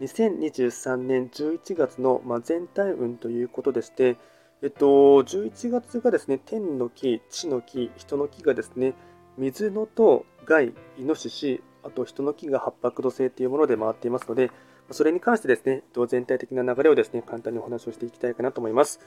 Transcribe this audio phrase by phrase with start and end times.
[0.00, 4.16] 2023年11月の、まあ、全体運ということでして、
[4.62, 8.94] えっと、11月がですね、天の木、地の木、人の木がですね、
[9.36, 14.50] 水のと害、イノシシ、あと人の木が八白土星というもので回っていますので、
[14.90, 19.00] それに関してですね、全体的な流れをですね、簡単にお話をしていきたいかなと思います。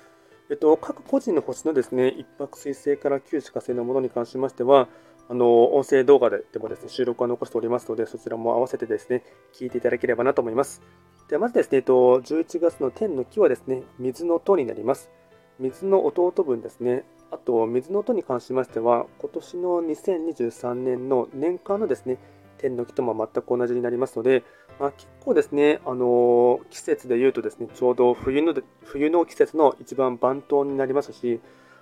[0.49, 4.90] えっと、各個人の星のですね、一泊水星から九死火星のものに関しましては、
[5.31, 9.23] あの音声動画でもですね、収録は残しておりますので、そちらも合わせてですね、
[9.54, 10.82] 聞いていただければなと思います。
[11.29, 15.10] ではまずですね、えっと、11月の天の木はですね、水の塔になります。
[15.57, 17.05] 水の弟分ですね。
[17.32, 22.18] あと、水の音に関しましては、今年の2023年の年間のですね、
[22.57, 24.43] 天の木とも全く同じになりますので、
[24.82, 31.40] まあ、結構ですね、あの季節で言うとですね、ちょうど冬の冬の季節の一番番頭になりますし、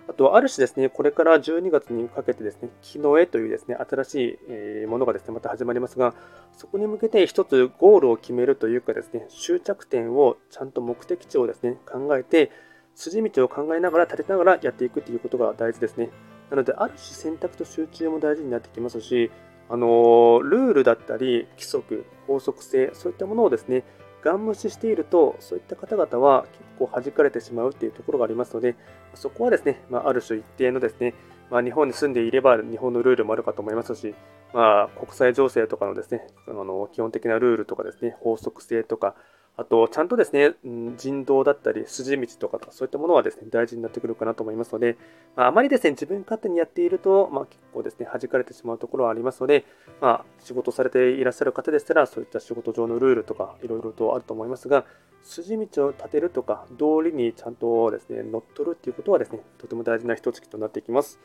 [0.08, 4.40] あと、ある種ですね、これから12月にかけてですね、木の絵というですね、新し
[4.84, 6.16] いものがですね、また始まりますが、
[6.58, 12.52] そこに向けて一つゴールを決めるというかですね、終着点をちゃんと目的地をですね、考えて、
[12.96, 16.10] 筋道を考えながら、立てながらやっていくということが大事ですね。
[16.50, 19.32] なので、ある種選択と集中も大事になってきますし、
[19.70, 23.84] あのルールだったり、規則、法則性、そういったものをですね、
[24.24, 28.76] ガン無視していると、そういった方々は結構弾かれてしまうっていうところがありますので、
[29.14, 31.14] そこはですね、まあ、ある種一定のですね、
[31.50, 34.14] まあ、日本に住んでいれば日本のルールもあるかと思いますし、
[34.54, 39.16] まあ、国際情勢とかのですね、あの基本的なルールとかですね、法則性とか、
[39.60, 40.54] あと、ちゃんとですね、
[40.96, 44.98] 人道だったり、筋道とか、そういったものはですね、大事になってくるかなと思いますので、
[45.36, 49.66] まあ、まりですね、自分勝手にやっていると、まあ、結構ですね、弾かれてしまうところはありますので、
[50.00, 54.86] まあ、仕事されていらっしゃる方でしたら、そういった仕事上のルールとか、いろいろとあると思いますが、
[55.24, 61.20] 筋道を立てるとか、道理にちゃんとですね、乗っ取るっていうことはですね、とても大事な一月となっていきます。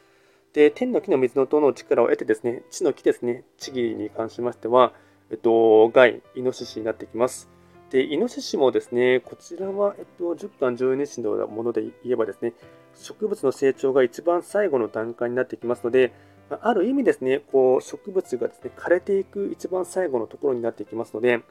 [0.55, 4.93] で、天の木の水の塔の力を得てですね、地の木ですね、地木に関しましては、
[5.31, 7.53] えっと、害、イノシシになってきます。
[7.94, 12.53] で、イノシシもですね、こちらは、えっと、10巻12日のもので言えばですね、
[12.97, 16.12] 植物の成長が一番最後の段階になってきますので、
[16.60, 21.43] ある意味ですね、こう植物がですね、枯れていく一番最後のところになっていきますので、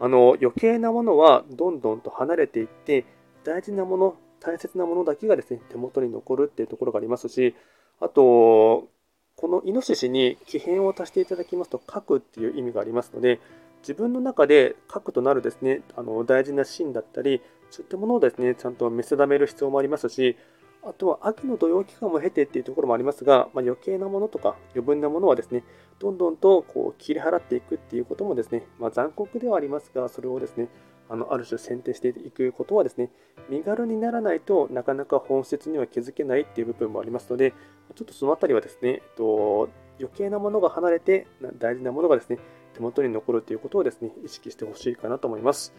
[0.00, 3.04] あの余計なものはどんどんと離れていって、
[3.44, 7.54] 大事なもの、大切なものだけがですね、手元に残るっていうところがありますし、
[8.00, 8.88] あと、
[9.36, 13.40] このイノシシに奇変を足していただきますと、書くっていう意味がありますので、
[13.82, 20.36] 自分の中で核となるですね、あの大事なシーンだったり、そういったものをですね、ちゃんと見定める必要もありますし、
[20.84, 25.64] あとは秋の土曜期間も経てっていうところもありますが、まあ、余計なものとか余分なものはですね、
[25.98, 30.68] どんどんとこう切り払っていくっていうこともですね、まあ、残酷ではありますが、それをですね、
[31.08, 33.10] あのある種選定していくことはですね、
[33.48, 37.52] 身軽にならないとなかなか本質には気づけないっていう部分もありますので、
[37.94, 41.26] ちょっとそのあたりはですね、えっと、余計なものが離れて
[41.58, 42.38] 大事なものがですね、
[42.74, 45.74] 手元に残るということをですね、意識してほしいかなと思います。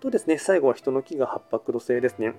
[0.00, 2.34] とですね、最後は人の木が八白土星ですね。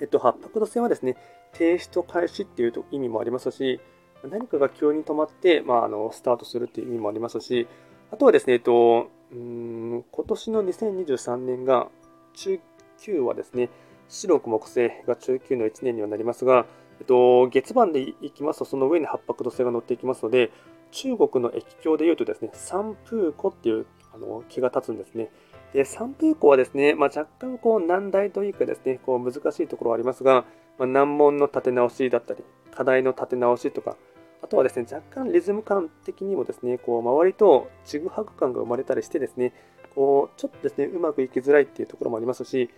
[0.00, 1.16] えっと、八白土星はですね、
[1.52, 3.80] 停止と開始っていう意味もありますし、
[4.28, 7.68] 何かが急に止まって、まあ、あのスタートするっていう意味もありますし、
[8.10, 11.88] あとはですね、えっと、うん今年の2023年が
[12.34, 12.58] 中
[13.00, 13.70] 級はですね、
[14.08, 16.66] 白く木星が中級の1年にはなりますが、
[17.00, 20.50] えっと、月番でいきますと、その上に八白土星が乗っていきますので、
[20.90, 25.30] 中国の駅境でいうとですね、三風湖っていうあの気が立つんですね。
[25.72, 30.44] で、三風湖はですね、まあ、若干こう難題というかですね、こう難しいところはありますが、
[30.78, 33.96] まあ、難問の立て直しだったり、課題の立て直しとか、
[34.42, 39.52] あとはですね、若干リズム感的にもですね、こう周りとちぐはぐ感が生まれたりしてですね、
[39.94, 42.70] こうちょっとですね、うまくいきづらいっていうところもありますし、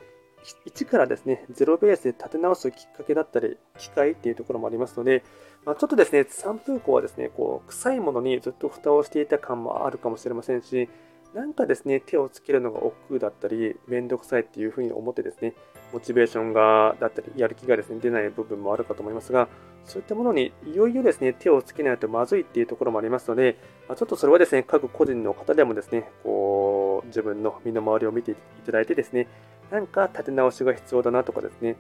[0.66, 5.22] 1からですね、ゼロベースで立て直すきっかけだったり、機会っていうところもありますので、
[5.64, 10.88] まあ、ちょっとですね、三風光はですね、こう臭いものにずっと蓋をしていた感もあるかもしれませんし、
[11.34, 15.54] なんかですね、手をつけるのが億劫だったり、めんどくさいっていうふうに思ってですね、
[15.92, 19.48] モチベーションが、だったり、やる気がですね、出ない部分もあるかと思いますが、
[19.84, 23.56] そういったものにいよいよですね、手をつけないとまずいっていうところもありますので、
[23.96, 28.34] ちょっとそれはですね、各個人の方でもですね、こう、自分の身の回りを見てい
[28.66, 29.28] ただいてですね、
[29.70, 31.76] なんか立て直しが必要だなとかですね、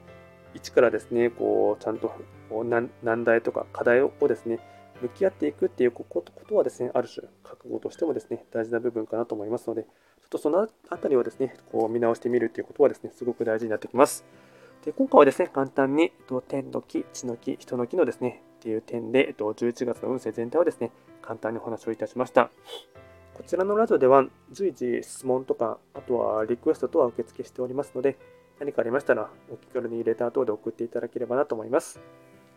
[0.54, 2.12] 一からですね、こう、ちゃんと
[3.02, 4.58] 難題とか課題をですね、
[5.00, 6.04] 向き合っていくっていうこ
[6.48, 9.88] とはですね、ある種、覚悟としてもですね、大事な部分かなと思いますので、ちょ
[10.26, 14.24] っとそのあたりをですね、こう見直してみるっていうことはですね、すごく大事になってきます。
[14.84, 16.12] で今回はですね、簡単に、
[16.48, 20.90] 天の木、地の木、人の木のですね、っていう点で、11月の運勢全体をですね、
[21.22, 22.50] 簡単にお話をいたしました。
[23.40, 28.18] こちらのラジオでは随時質問とか、あとはリクエスト等は受付しておりますので、
[28.60, 32.00] 何かありましたら、お気軽にレター等で送っていただければなと思います。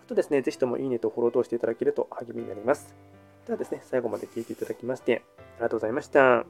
[0.03, 2.93] あとですね、ぜひともいいねとフォローとしていただけると励みになります。
[3.47, 6.45] ではですね、最後まで聴いていただきまして、ありがとうございました。